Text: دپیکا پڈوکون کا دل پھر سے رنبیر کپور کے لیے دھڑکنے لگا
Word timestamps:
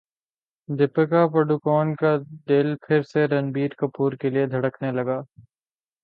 دپیکا 0.69 1.21
پڈوکون 1.33 1.93
کا 1.95 2.15
دل 2.49 2.67
پھر 2.83 3.01
سے 3.03 3.25
رنبیر 3.27 3.71
کپور 3.77 4.11
کے 4.21 4.29
لیے 4.29 4.45
دھڑکنے 4.47 4.91
لگا 4.91 5.19